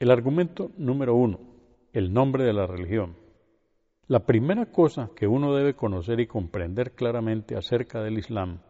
El 0.00 0.12
argumento 0.12 0.70
número 0.76 1.16
uno, 1.16 1.40
el 1.92 2.12
nombre 2.12 2.44
de 2.44 2.52
la 2.52 2.68
religión. 2.68 3.16
La 4.06 4.26
primera 4.26 4.66
cosa 4.66 5.10
que 5.16 5.26
uno 5.26 5.56
debe 5.56 5.74
conocer 5.74 6.20
y 6.20 6.28
comprender 6.28 6.92
claramente 6.92 7.56
acerca 7.56 8.00
del 8.00 8.16
Islam 8.16 8.60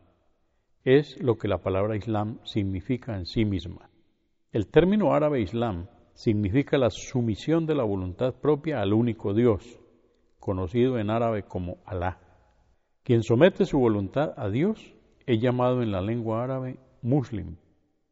es 0.85 1.22
lo 1.22 1.37
que 1.37 1.46
la 1.46 1.59
palabra 1.59 1.96
Islam 1.96 2.38
significa 2.45 3.14
en 3.14 3.27
sí 3.27 3.45
misma. 3.45 3.91
El 4.53 4.69
término 4.69 5.12
árabe 5.12 5.43
Islam 5.43 5.88
significa 6.14 6.79
la 6.79 6.88
sumisión 6.88 7.67
de 7.67 7.74
la 7.74 7.85
voluntad 7.85 8.33
propia 8.33 8.81
al 8.81 8.95
único 8.95 9.35
Dios, 9.35 9.79
conocido 10.38 10.99
en 10.99 11.10
árabe 11.10 11.42
como 11.42 11.76
Alá. 11.85 12.21
Quien 13.03 13.22
somete 13.22 13.67
su 13.67 13.79
voluntad 13.79 14.33
a 14.38 14.49
Dios 14.49 14.95
es 15.26 15.42
llamado 15.42 15.83
en 15.83 15.92
la 15.92 16.01
lengua 16.01 16.42
árabe 16.42 16.79
muslim, 17.02 17.56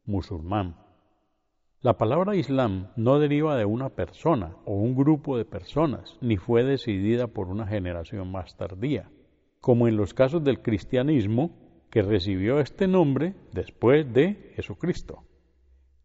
musulmán. 0.05 0.86
La 1.83 1.95
palabra 1.95 2.35
Islam 2.35 2.87
no 2.95 3.19
deriva 3.19 3.55
de 3.55 3.65
una 3.65 3.89
persona 3.89 4.55
o 4.65 4.73
un 4.73 4.95
grupo 4.95 5.37
de 5.37 5.45
personas, 5.45 6.17
ni 6.21 6.35
fue 6.35 6.63
decidida 6.63 7.27
por 7.27 7.49
una 7.49 7.67
generación 7.67 8.31
más 8.31 8.57
tardía, 8.57 9.11
como 9.61 9.87
en 9.87 9.95
los 9.95 10.15
casos 10.15 10.43
del 10.43 10.63
cristianismo, 10.63 11.51
que 11.91 12.01
recibió 12.01 12.59
este 12.59 12.87
nombre 12.87 13.35
después 13.53 14.11
de 14.11 14.53
Jesucristo. 14.55 15.23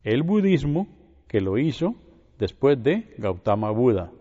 El 0.03 0.23
budismo, 0.23 0.89
que 1.27 1.41
lo 1.41 1.57
hizo 1.57 1.95
después 2.39 2.83
de 2.83 3.15
Gautama 3.17 3.71
Buda. 3.71 4.13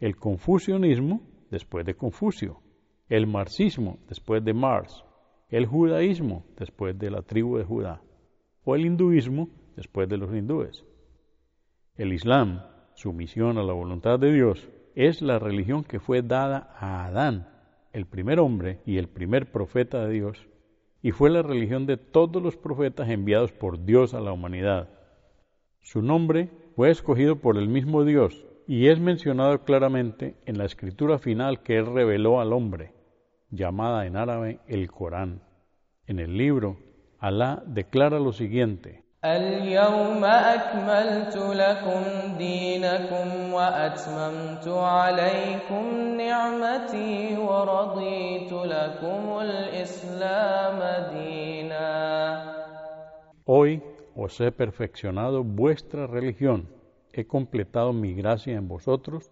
El 0.00 0.16
confucianismo, 0.16 1.20
después 1.52 1.86
de 1.86 1.94
Confucio. 1.94 2.62
El 3.08 3.28
marxismo, 3.28 3.98
después 4.08 4.44
de 4.44 4.54
Marx. 4.54 5.04
El 5.50 5.66
judaísmo, 5.66 6.44
después 6.58 6.98
de 6.98 7.10
la 7.12 7.22
tribu 7.22 7.58
de 7.58 7.64
Judá. 7.64 8.02
O 8.64 8.74
el 8.74 8.86
hinduismo, 8.86 9.50
después 9.80 10.10
de 10.10 10.18
los 10.18 10.30
hindúes. 10.34 10.84
El 11.96 12.12
Islam, 12.12 12.64
sumisión 12.92 13.56
a 13.56 13.62
la 13.62 13.72
voluntad 13.72 14.18
de 14.18 14.30
Dios, 14.30 14.68
es 14.94 15.22
la 15.22 15.38
religión 15.38 15.84
que 15.84 16.00
fue 16.00 16.20
dada 16.20 16.74
a 16.78 17.06
Adán, 17.06 17.48
el 17.94 18.04
primer 18.04 18.40
hombre 18.40 18.80
y 18.84 18.98
el 18.98 19.08
primer 19.08 19.50
profeta 19.50 20.04
de 20.04 20.12
Dios, 20.12 20.46
y 21.00 21.12
fue 21.12 21.30
la 21.30 21.40
religión 21.40 21.86
de 21.86 21.96
todos 21.96 22.42
los 22.42 22.58
profetas 22.58 23.08
enviados 23.08 23.52
por 23.52 23.82
Dios 23.86 24.12
a 24.12 24.20
la 24.20 24.32
humanidad. 24.32 24.90
Su 25.80 26.02
nombre 26.02 26.50
fue 26.76 26.90
escogido 26.90 27.36
por 27.36 27.56
el 27.56 27.68
mismo 27.68 28.04
Dios 28.04 28.46
y 28.66 28.88
es 28.88 29.00
mencionado 29.00 29.64
claramente 29.64 30.36
en 30.44 30.58
la 30.58 30.66
escritura 30.66 31.18
final 31.18 31.62
que 31.62 31.78
Él 31.78 31.86
reveló 31.86 32.38
al 32.38 32.52
hombre, 32.52 32.92
llamada 33.48 34.04
en 34.04 34.16
árabe 34.16 34.60
el 34.68 34.90
Corán. 34.90 35.42
En 36.06 36.18
el 36.18 36.36
libro, 36.36 36.76
Alá 37.18 37.62
declara 37.66 38.20
lo 38.20 38.32
siguiente. 38.32 39.04
اليوم 39.25 40.25
أكملت 40.25 41.37
لكم 41.37 42.01
دينكم 42.37 43.53
وأتممت 43.53 44.67
عليكم 44.67 45.83
نعمتي 46.17 47.37
ورضيت 47.37 48.51
لكم 48.51 49.39
الإسلام 49.41 50.79
دينا 51.13 52.55
Hoy 53.47 53.81
os 54.15 54.39
he 54.39 54.51
perfeccionado 54.51 55.43
vuestra 55.43 56.07
religión, 56.07 56.67
he 57.13 57.27
completado 57.27 57.93
mi 57.93 58.13
gracia 58.15 58.55
en 58.55 58.67
vosotros 58.67 59.29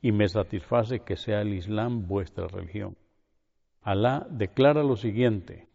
y 0.00 0.12
me 0.12 0.28
satisface 0.28 1.00
que 1.00 1.16
sea 1.16 1.40
el 1.40 1.54
Islam 1.54 2.06
vuestra 2.06 2.46
religión. 2.46 2.96
Alá 3.82 4.26
declara 4.30 4.82
lo 4.82 4.96
siguiente. 4.96 5.68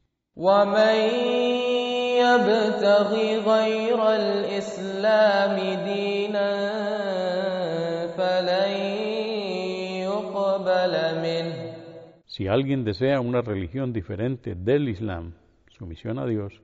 Si 12.26 12.46
alguien 12.48 12.84
desea 12.84 13.20
una 13.20 13.40
religión 13.42 13.92
diferente 13.92 14.54
del 14.56 14.88
Islam, 14.88 15.34
sumisión 15.68 16.18
a 16.18 16.26
Dios, 16.26 16.60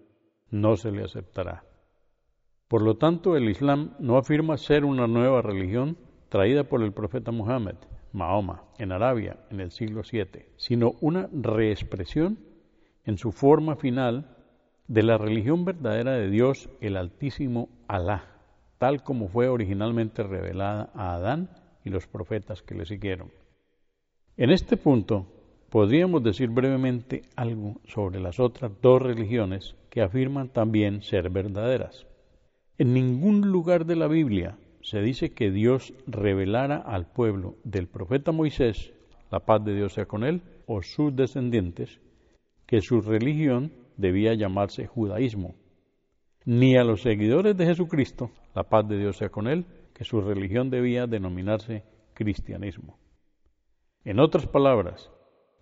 no 0.51 0.77
se 0.77 0.91
le 0.91 1.05
aceptará. 1.05 1.65
Por 2.67 2.83
lo 2.83 2.97
tanto, 2.97 3.37
el 3.37 3.49
Islam 3.49 3.95
no 4.01 4.17
afirma 4.17 4.57
ser 4.57 4.85
una 4.85 5.07
nueva 5.07 5.41
religión 5.43 5.97
traída 6.31 6.65
por 6.65 6.83
el 6.83 6.93
profeta 6.93 7.31
Muhammad, 7.31 7.77
Mahoma, 8.13 8.65
en 8.79 8.91
Arabia 8.91 9.39
en 9.51 9.61
el 9.61 9.71
siglo 9.71 10.03
VII, 10.03 10.47
sino 10.57 10.95
una 11.01 11.29
reexpresión 11.33 12.39
en 13.05 13.19
su 13.19 13.31
forma 13.31 13.77
final 13.77 14.35
de 14.89 15.03
la 15.03 15.17
religión 15.17 15.65
verdadera 15.65 16.13
de 16.13 16.31
Dios, 16.31 16.69
el 16.81 16.97
Altísimo 16.97 17.69
Alá, 17.89 18.27
tal 18.79 19.03
como 19.03 19.29
fue 19.29 19.49
originalmente 19.49 20.23
revelada 20.23 20.91
a 20.95 21.15
Adán 21.15 21.49
y 21.85 21.91
los 21.91 22.07
profetas 22.07 22.63
que 22.63 22.75
le 22.75 22.85
siguieron. 22.85 23.31
En 24.37 24.51
este 24.51 24.77
punto, 24.77 25.27
podríamos 25.71 26.23
decir 26.23 26.51
brevemente 26.51 27.23
algo 27.37 27.81
sobre 27.87 28.21
las 28.21 28.41
otras 28.41 28.73
dos 28.83 29.01
religiones 29.01 29.75
que 29.91 30.03
afirman 30.03 30.49
también 30.49 31.03
ser 31.03 31.31
verdaderas. 31.31 32.07
En 32.77 32.93
ningún 32.93 33.41
lugar 33.53 33.87
de 33.87 33.97
la 33.97 34.09
Biblia 34.09 34.59
se 34.83 35.01
dice 35.01 35.33
que 35.33 35.51
Dios 35.51 35.95
revelara 36.07 36.77
al 36.77 37.07
pueblo 37.07 37.57
del 37.65 37.87
profeta 37.87 38.33
Moisés, 38.33 38.93
la 39.31 39.41
paz 39.41 39.65
de 39.65 39.75
Dios 39.75 39.95
sea 39.95 40.07
con 40.07 40.25
él, 40.25 40.43
o 40.67 40.83
sus 40.83 41.15
descendientes, 41.15 42.01
que 42.67 42.81
su 42.81 43.01
religión 43.01 43.73
debía 43.97 44.35
llamarse 44.35 44.87
judaísmo, 44.87 45.55
ni 46.45 46.77
a 46.77 46.85
los 46.85 47.03
seguidores 47.03 47.57
de 47.57 47.67
Jesucristo, 47.67 48.31
la 48.55 48.65
paz 48.65 48.87
de 48.89 48.99
Dios 48.99 49.17
sea 49.17 49.31
con 49.31 49.49
él, 49.49 49.67
que 49.95 50.05
su 50.05 50.21
religión 50.21 50.71
debía 50.71 51.07
denominarse 51.07 51.85
cristianismo. 52.15 52.99
En 54.05 54.21
otras 54.21 54.47
palabras, 54.47 55.11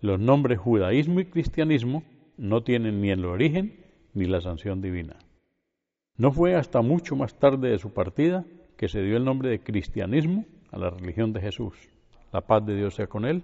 los 0.01 0.19
nombres 0.19 0.59
judaísmo 0.59 1.21
y 1.21 1.25
cristianismo 1.25 2.03
no 2.37 2.63
tienen 2.63 2.99
ni 2.99 3.09
el 3.11 3.23
origen 3.25 3.85
ni 4.13 4.25
la 4.25 4.41
sanción 4.41 4.81
divina. 4.81 5.17
No 6.17 6.31
fue 6.31 6.55
hasta 6.55 6.81
mucho 6.81 7.15
más 7.15 7.39
tarde 7.39 7.69
de 7.69 7.79
su 7.79 7.93
partida 7.93 8.45
que 8.77 8.89
se 8.89 9.01
dio 9.01 9.17
el 9.17 9.25
nombre 9.25 9.49
de 9.49 9.63
cristianismo 9.63 10.45
a 10.71 10.77
la 10.77 10.89
religión 10.89 11.33
de 11.33 11.41
Jesús. 11.41 11.89
La 12.31 12.41
paz 12.41 12.65
de 12.65 12.75
Dios 12.75 12.95
sea 12.95 13.07
con 13.07 13.25
él. 13.25 13.43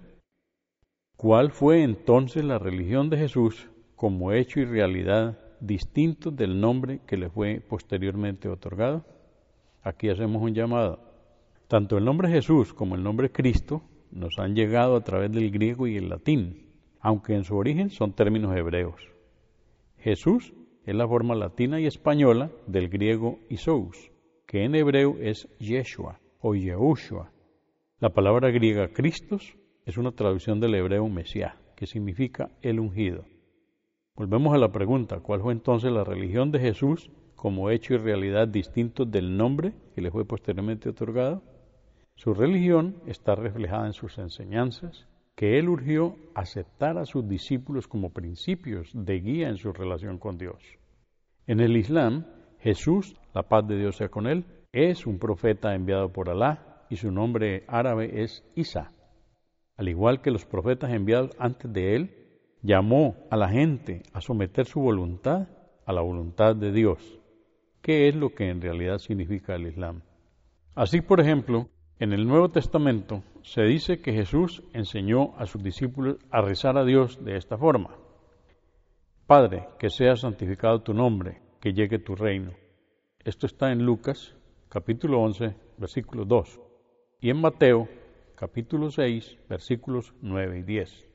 ¿Cuál 1.16 1.52
fue 1.52 1.84
entonces 1.84 2.44
la 2.44 2.60
religión 2.60 3.10
de 3.10 3.18
Jesús 3.18 3.70
como 4.00 4.32
hecho 4.32 4.62
y 4.62 4.64
realidad 4.64 5.38
distintos 5.60 6.34
del 6.34 6.62
nombre 6.62 7.02
que 7.06 7.18
le 7.18 7.30
fue 7.30 7.60
posteriormente 7.60 8.48
otorgado. 8.48 9.04
Aquí 9.84 10.08
hacemos 10.08 10.42
un 10.42 10.54
llamado. 10.54 11.02
Tanto 11.68 11.98
el 11.98 12.06
nombre 12.06 12.30
Jesús 12.30 12.74
como 12.74 12.96
el 12.96 13.04
nombre 13.04 13.30
Cristo 13.30 13.82
nos 14.10 14.40
han 14.40 14.56
llegado 14.56 14.96
a 14.96 15.04
través 15.04 15.34
del 15.34 15.52
griego 15.52 15.86
y 15.86 15.98
el 15.98 16.08
latín, 16.08 16.70
aunque 17.02 17.34
en 17.34 17.44
su 17.44 17.58
origen 17.58 17.90
son 17.90 18.14
términos 18.14 18.56
hebreos. 18.56 19.02
Jesús 19.98 20.54
es 20.86 20.96
la 20.96 21.06
forma 21.06 21.36
latina 21.36 21.82
y 21.82 21.86
española 21.86 22.52
del 22.68 22.88
griego 22.88 23.40
Isous, 23.50 24.14
que 24.48 24.64
en 24.64 24.76
hebreo 24.76 25.18
es 25.20 25.50
Yeshua 25.60 26.22
o 26.40 26.56
Yehushua. 26.56 27.34
La 28.00 28.12
palabra 28.12 28.50
griega 28.50 28.94
Christos 28.94 29.58
es 29.86 29.98
una 29.98 30.14
traducción 30.14 30.62
del 30.62 30.76
hebreo 30.76 31.10
Mesías, 31.10 31.54
que 31.76 31.86
significa 31.86 32.50
el 32.62 32.80
ungido. 32.80 33.26
Volvemos 34.20 34.54
a 34.54 34.58
la 34.58 34.74
pregunta, 34.74 35.22
¿cuál 35.22 35.40
fue 35.40 35.54
entonces 35.54 35.90
la 35.94 36.04
religión 36.04 36.52
de 36.52 36.60
Jesús 36.60 37.10
como 37.38 37.70
hecho 37.70 37.94
y 37.94 37.98
realidad 38.00 38.50
distintos 38.50 39.10
del 39.10 39.38
nombre 39.38 39.72
que 39.96 40.02
le 40.02 40.12
fue 40.12 40.26
posteriormente 40.26 40.90
otorgado? 40.90 41.42
Su 42.16 42.34
religión 42.34 42.98
está 43.06 43.36
reflejada 43.36 43.86
en 43.86 43.94
sus 43.94 44.18
enseñanzas, 44.18 45.08
que 45.36 45.58
él 45.58 45.70
urgió 45.70 46.18
aceptar 46.36 46.98
a 46.98 47.06
sus 47.06 47.30
discípulos 47.30 47.88
como 47.88 48.10
principios 48.10 48.92
de 48.94 49.22
guía 49.22 49.48
en 49.48 49.56
su 49.56 49.72
relación 49.72 50.18
con 50.18 50.38
Dios. 50.38 50.62
En 51.48 51.62
el 51.62 51.78
Islam, 51.78 52.26
Jesús, 52.60 53.16
la 53.34 53.44
paz 53.44 53.66
de 53.70 53.78
Dios 53.78 53.96
sea 53.96 54.10
con 54.10 54.28
él, 54.28 54.44
es 54.74 55.08
un 55.08 55.18
profeta 55.18 55.74
enviado 55.74 56.12
por 56.12 56.30
Alá 56.30 56.84
y 56.90 56.98
su 56.98 57.10
nombre 57.10 57.64
árabe 57.70 58.22
es 58.22 58.44
Isa. 58.54 58.92
Al 59.78 59.88
igual 59.88 60.22
que 60.22 60.32
los 60.32 60.44
profetas 60.44 60.92
enviados 60.92 61.32
antes 61.40 61.72
de 61.72 61.96
él, 61.96 62.19
llamó 62.62 63.16
a 63.30 63.38
la 63.38 63.50
gente 63.50 64.04
a 64.14 64.22
someter 64.22 64.66
su 64.66 64.80
voluntad 64.82 65.48
a 65.86 65.94
la 65.94 66.02
voluntad 66.02 66.56
de 66.56 66.72
Dios, 66.72 67.20
que 67.82 68.08
es 68.08 68.16
lo 68.16 68.36
que 68.36 68.50
en 68.50 68.62
realidad 68.62 69.00
significa 69.00 69.56
el 69.56 69.66
Islam. 69.66 70.04
Así, 70.76 71.02
por 71.02 71.20
ejemplo, 71.20 71.68
en 71.98 72.14
el 72.14 72.28
Nuevo 72.28 72.50
Testamento 72.50 73.24
se 73.42 73.64
dice 73.64 74.00
que 74.00 74.14
Jesús 74.14 74.62
enseñó 74.74 75.36
a 75.38 75.48
sus 75.48 75.64
discípulos 75.64 76.18
a 76.30 76.42
rezar 76.42 76.78
a 76.78 76.86
Dios 76.86 77.26
de 77.26 77.38
esta 77.38 77.58
forma. 77.58 77.96
Padre, 79.26 79.68
que 79.80 79.90
sea 79.90 80.16
santificado 80.16 80.84
tu 80.84 80.94
nombre, 80.94 81.42
que 81.60 81.74
llegue 81.74 81.98
tu 81.98 82.16
reino. 82.16 82.52
Esto 83.26 83.48
está 83.48 83.72
en 83.72 83.84
Lucas 83.84 84.36
capítulo 84.70 85.22
11, 85.22 85.56
versículo 85.80 86.24
2, 86.24 86.62
y 87.20 87.32
en 87.32 87.42
Mateo 87.42 87.90
capítulo 88.36 88.92
6, 88.92 89.40
versículos 89.50 90.14
9 90.22 90.60
y 90.60 90.62
10. 90.62 91.09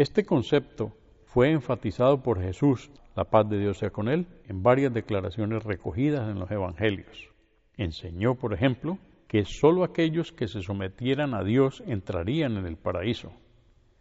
Este 0.00 0.24
concepto 0.24 0.94
fue 1.26 1.50
enfatizado 1.50 2.22
por 2.22 2.40
Jesús, 2.40 2.90
la 3.14 3.24
paz 3.24 3.46
de 3.50 3.58
Dios 3.58 3.76
sea 3.76 3.90
con 3.90 4.08
él, 4.08 4.26
en 4.48 4.62
varias 4.62 4.94
declaraciones 4.94 5.62
recogidas 5.62 6.26
en 6.30 6.38
los 6.38 6.50
Evangelios. 6.50 7.28
Enseñó, 7.76 8.34
por 8.34 8.54
ejemplo, 8.54 8.96
que 9.28 9.44
sólo 9.44 9.84
aquellos 9.84 10.32
que 10.32 10.48
se 10.48 10.62
sometieran 10.62 11.34
a 11.34 11.44
Dios 11.44 11.82
entrarían 11.86 12.56
en 12.56 12.64
el 12.64 12.78
paraíso. 12.78 13.30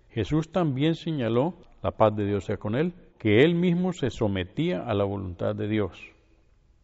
Jesús 0.07 0.53
también 0.53 0.95
señaló, 0.95 1.55
la 1.83 1.91
paz 1.91 2.15
de 2.15 2.25
Dios 2.25 2.45
sea 2.45 2.55
con 2.55 2.75
él, 2.75 2.93
que 3.17 3.43
él 3.43 3.55
mismo 3.55 3.91
se 3.91 4.09
sometía 4.09 4.87
a 4.87 4.93
la 4.93 5.03
voluntad 5.03 5.53
de 5.53 5.67
Dios. 5.67 5.99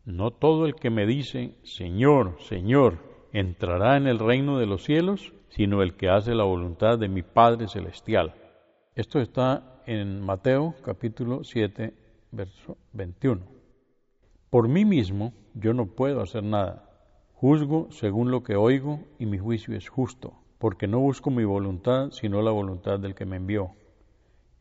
No 0.03 0.31
todo 0.31 0.65
el 0.65 0.75
que 0.75 0.89
me 0.89 1.05
dice, 1.05 1.55
Señor, 1.63 2.35
Señor, 2.41 2.97
entrará 3.31 3.95
en 3.95 4.07
el 4.07 4.19
reino 4.19 4.59
de 4.59 4.65
los 4.65 4.83
cielos, 4.83 5.31
sino 5.47 5.81
el 5.83 5.95
que 5.95 6.09
hace 6.09 6.35
la 6.35 6.43
voluntad 6.43 6.99
de 6.99 7.07
mi 7.07 7.21
Padre 7.21 7.69
Celestial. 7.69 8.33
Esto 8.95 9.19
está 9.19 9.81
en 9.85 10.21
Mateo 10.21 10.73
capítulo 10.81 11.43
7, 11.43 11.93
verso 12.31 12.77
21. 12.93 13.41
Por 14.49 14.69
mí 14.69 14.85
mismo 14.85 15.33
yo 15.53 15.73
no 15.73 15.87
puedo 15.87 16.21
hacer 16.21 16.43
nada. 16.43 16.89
Juzgo 17.33 17.91
según 17.91 18.31
lo 18.31 18.41
que 18.43 18.55
oigo 18.55 19.01
y 19.19 19.25
mi 19.25 19.37
juicio 19.37 19.75
es 19.75 19.89
justo, 19.89 20.35
porque 20.59 20.87
no 20.87 21.01
busco 21.01 21.29
mi 21.29 21.43
voluntad, 21.43 22.11
sino 22.11 22.41
la 22.41 22.51
voluntad 22.51 22.97
del 22.97 23.15
que 23.15 23.25
me 23.25 23.35
envió. 23.35 23.71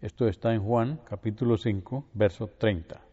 Esto 0.01 0.27
está 0.27 0.53
en 0.53 0.65
Juan 0.65 0.99
capítulo 1.05 1.57
5, 1.57 2.05
verso 2.13 2.49
30. 2.49 3.07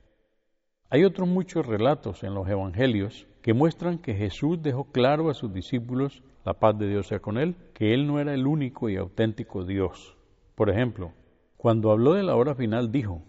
Hay 0.90 1.04
otros 1.04 1.28
muchos 1.28 1.68
relatos 1.68 2.24
en 2.24 2.34
los 2.34 2.50
Evangelios 2.50 3.28
que 3.44 3.54
muestran 3.54 4.00
que 4.00 4.16
Jesús 4.16 4.64
dejó 4.64 4.86
claro 4.86 5.30
a 5.30 5.36
sus 5.36 5.54
discípulos, 5.54 6.24
la 6.46 6.56
paz 6.56 6.80
de 6.80 6.90
Dios 6.90 7.06
sea 7.06 7.20
con 7.20 7.38
él, 7.38 7.56
que 7.76 7.94
él 7.94 8.08
no 8.08 8.20
era 8.20 8.34
el 8.34 8.48
único 8.48 8.90
y 8.90 8.96
auténtico 8.96 9.64
Dios. 9.64 10.18
Por 10.62 10.70
ejemplo, 10.70 11.12
cuando 11.58 11.92
habló 11.92 12.14
de 12.14 12.22
la 12.22 12.36
hora 12.36 12.54
final 12.54 12.92
dijo, 12.92 13.24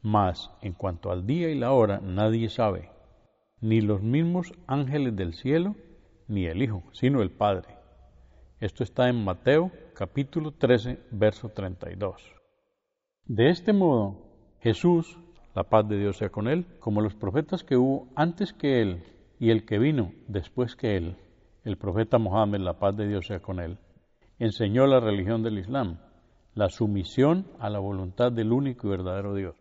mas 0.00 0.50
en 0.62 0.72
cuanto 0.72 1.10
al 1.10 1.26
día 1.26 1.50
y 1.50 1.54
la 1.54 1.72
hora 1.72 2.00
nadie 2.00 2.48
sabe, 2.48 2.88
ni 3.60 3.82
los 3.82 4.00
mismos 4.00 4.54
ángeles 4.66 5.14
del 5.14 5.34
cielo, 5.34 5.76
ni 6.28 6.46
el 6.46 6.62
Hijo, 6.62 6.84
sino 6.92 7.20
el 7.20 7.30
Padre. 7.30 7.76
Esto 8.58 8.84
está 8.84 9.10
en 9.10 9.22
Mateo 9.22 9.70
capítulo 9.94 10.52
13, 10.52 10.98
verso 11.10 11.50
32. 11.50 12.22
De 13.26 13.50
este 13.50 13.74
modo, 13.74 14.22
Jesús 14.62 15.18
la 15.54 15.64
paz 15.64 15.86
de 15.86 15.98
Dios 15.98 16.16
sea 16.16 16.30
con 16.30 16.48
él, 16.48 16.64
como 16.80 17.02
los 17.02 17.14
profetas 17.14 17.64
que 17.64 17.76
hubo 17.76 18.08
antes 18.16 18.54
que 18.54 18.80
él 18.80 19.04
y 19.38 19.50
el 19.50 19.66
que 19.66 19.78
vino 19.78 20.12
después 20.26 20.74
que 20.74 20.96
él, 20.96 21.18
el 21.64 21.76
profeta 21.76 22.16
Mohammed, 22.16 22.60
la 22.60 22.78
paz 22.78 22.96
de 22.96 23.06
Dios 23.06 23.26
sea 23.26 23.40
con 23.40 23.60
él, 23.60 23.76
enseñó 24.38 24.86
la 24.86 25.00
religión 25.00 25.42
del 25.42 25.58
Islam, 25.58 25.98
la 26.58 26.70
sumisión 26.70 27.46
a 27.60 27.70
la 27.70 27.78
voluntad 27.78 28.32
del 28.32 28.52
único 28.52 28.88
y 28.88 28.90
verdadero 28.90 29.32
Dios. 29.32 29.54